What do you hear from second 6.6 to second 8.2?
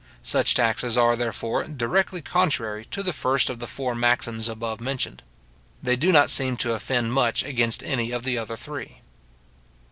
offend much against any